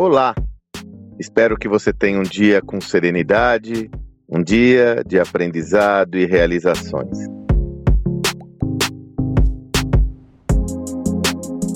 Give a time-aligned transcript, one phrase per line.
[0.00, 0.32] Olá!
[1.18, 3.90] Espero que você tenha um dia com serenidade,
[4.28, 7.18] um dia de aprendizado e realizações.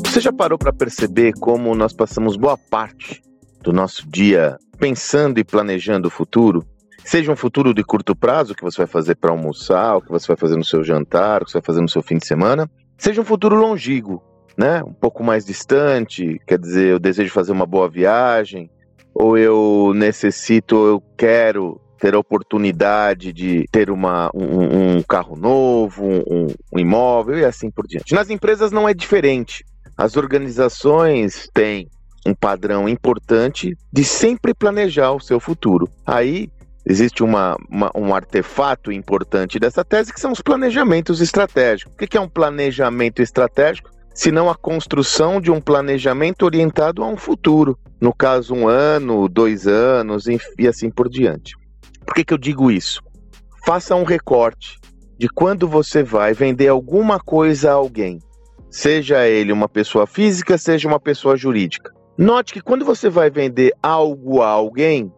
[0.06, 3.20] Você já parou para perceber como nós passamos boa parte
[3.60, 6.64] do nosso dia pensando e planejando o futuro?
[7.04, 10.28] Seja um futuro de curto prazo, que você vai fazer para almoçar, o que você
[10.28, 12.70] vai fazer no seu jantar, o que você vai fazer no seu fim de semana,
[12.96, 14.22] seja um futuro longínquo,
[14.56, 14.82] né?
[14.82, 18.70] Um pouco mais distante, quer dizer, eu desejo fazer uma boa viagem,
[19.14, 26.04] ou eu necessito, eu quero ter a oportunidade de ter uma, um, um carro novo,
[26.04, 28.12] um, um imóvel e assim por diante.
[28.12, 29.64] Nas empresas não é diferente.
[29.96, 31.88] As organizações têm
[32.26, 35.88] um padrão importante de sempre planejar o seu futuro.
[36.04, 36.50] Aí
[36.84, 41.94] existe uma, uma, um artefato importante dessa tese que são os planejamentos estratégicos.
[41.94, 43.90] O que é um planejamento estratégico?
[44.14, 47.78] Senão a construção de um planejamento orientado a um futuro.
[48.00, 51.54] No caso, um ano, dois anos e assim por diante.
[52.04, 53.02] Por que, que eu digo isso?
[53.64, 54.78] Faça um recorte
[55.18, 58.18] de quando você vai vender alguma coisa a alguém,
[58.68, 61.92] seja ele uma pessoa física, seja uma pessoa jurídica.
[62.18, 65.12] Note que quando você vai vender algo a alguém,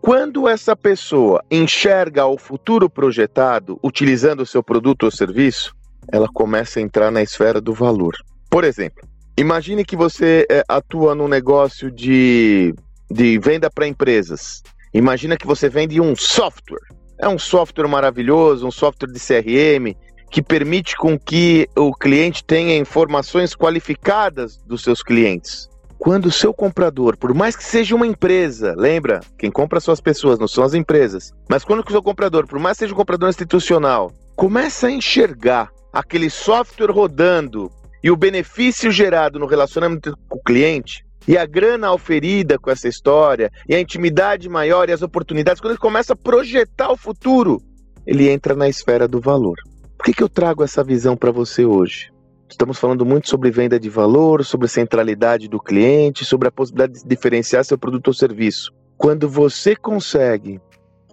[0.00, 5.74] quando essa pessoa enxerga o futuro projetado utilizando o seu produto ou serviço,
[6.12, 8.14] ela começa a entrar na esfera do valor.
[8.54, 9.02] Por exemplo,
[9.36, 12.72] imagine que você é, atua num negócio de,
[13.10, 14.62] de venda para empresas.
[14.94, 16.86] Imagina que você vende um software.
[17.18, 19.96] É um software maravilhoso, um software de CRM
[20.30, 25.68] que permite com que o cliente tenha informações qualificadas dos seus clientes.
[25.98, 30.00] Quando o seu comprador, por mais que seja uma empresa, lembra, quem compra são as
[30.00, 31.32] pessoas, não são as empresas.
[31.50, 35.72] Mas quando o seu comprador, por mais que seja um comprador institucional, começa a enxergar
[35.92, 37.68] aquele software rodando
[38.04, 42.86] e o benefício gerado no relacionamento com o cliente, e a grana oferida com essa
[42.86, 47.62] história, e a intimidade maior e as oportunidades, quando ele começa a projetar o futuro,
[48.06, 49.56] ele entra na esfera do valor.
[49.96, 52.12] Por que, que eu trago essa visão para você hoje?
[52.46, 57.08] Estamos falando muito sobre venda de valor, sobre centralidade do cliente, sobre a possibilidade de
[57.08, 58.70] diferenciar seu produto ou serviço.
[58.98, 60.60] Quando você consegue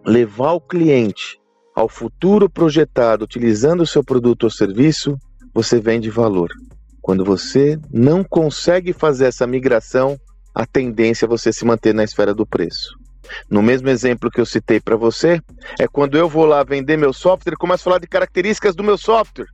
[0.06, 1.40] levar o cliente
[1.73, 5.18] ao futuro projetado utilizando o seu produto ou serviço,
[5.53, 6.50] você vende valor.
[7.01, 10.19] Quando você não consegue fazer essa migração,
[10.53, 12.95] a tendência é você se manter na esfera do preço.
[13.50, 15.41] No mesmo exemplo que eu citei para você,
[15.79, 18.97] é quando eu vou lá vender meu software começo a falar de características do meu
[18.97, 19.47] software.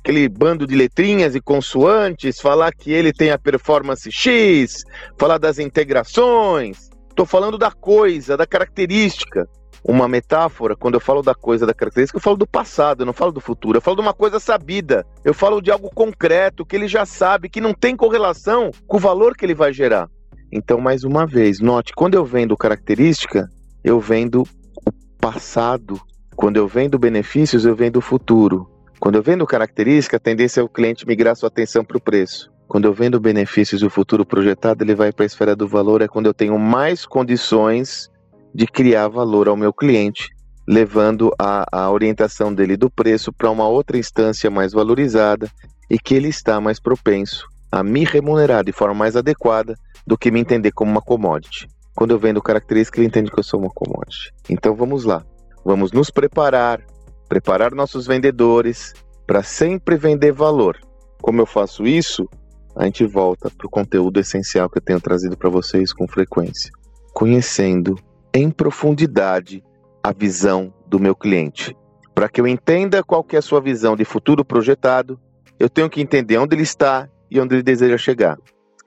[0.00, 4.82] Aquele bando de letrinhas e consoantes, falar que ele tem a performance X,
[5.18, 6.90] falar das integrações.
[7.08, 9.46] Estou falando da coisa, da característica
[9.84, 13.12] uma metáfora, quando eu falo da coisa, da característica, eu falo do passado, eu não
[13.12, 13.78] falo do futuro.
[13.78, 15.06] Eu falo de uma coisa sabida.
[15.24, 19.00] Eu falo de algo concreto, que ele já sabe, que não tem correlação com o
[19.00, 20.08] valor que ele vai gerar.
[20.52, 23.48] Então, mais uma vez, note, quando eu vendo característica,
[23.82, 26.00] eu vendo o passado.
[26.34, 28.68] Quando eu vendo benefícios, eu vendo o futuro.
[28.98, 32.50] Quando eu vendo característica, a tendência é o cliente migrar sua atenção para o preço.
[32.68, 36.02] Quando eu vendo benefícios e o futuro projetado, ele vai para a esfera do valor,
[36.02, 38.10] é quando eu tenho mais condições
[38.54, 40.28] de criar valor ao meu cliente,
[40.66, 45.48] levando a, a orientação dele do preço para uma outra instância mais valorizada
[45.88, 49.74] e que ele está mais propenso a me remunerar de forma mais adequada
[50.06, 51.68] do que me entender como uma commodity.
[51.94, 54.32] Quando eu vendo característica, ele entende que eu sou uma commodity.
[54.48, 55.24] Então vamos lá,
[55.64, 56.80] vamos nos preparar,
[57.28, 58.94] preparar nossos vendedores
[59.26, 60.78] para sempre vender valor.
[61.20, 62.28] Como eu faço isso?
[62.74, 66.70] A gente volta para o conteúdo essencial que eu tenho trazido para vocês com frequência.
[67.12, 67.96] Conhecendo
[68.32, 69.62] em profundidade
[70.02, 71.76] a visão do meu cliente.
[72.14, 75.18] Para que eu entenda qual que é a sua visão de futuro projetado,
[75.58, 78.38] eu tenho que entender onde ele está e onde ele deseja chegar.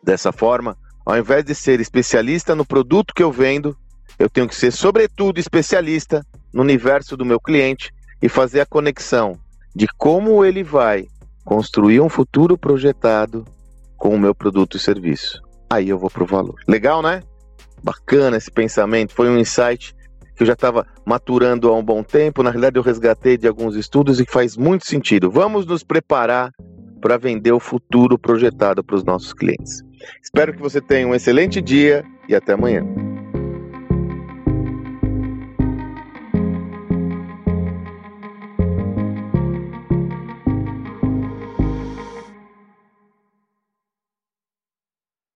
[0.04, 3.76] Dessa forma, ao invés de ser especialista no produto que eu vendo,
[4.18, 9.38] eu tenho que ser, sobretudo, especialista no universo do meu cliente e fazer a conexão
[9.76, 11.08] de como ele vai
[11.44, 13.46] construir um futuro projetado
[13.98, 15.42] com o meu produto e serviço.
[15.70, 16.56] Aí eu vou para o valor.
[16.68, 17.24] Legal, né?
[17.84, 19.94] Bacana esse pensamento, foi um insight
[20.36, 22.42] que eu já estava maturando há um bom tempo.
[22.42, 25.30] Na realidade, eu resgatei de alguns estudos e faz muito sentido.
[25.30, 26.52] Vamos nos preparar
[27.02, 29.84] para vender o futuro projetado para os nossos clientes.
[30.24, 33.13] Espero que você tenha um excelente dia e até amanhã.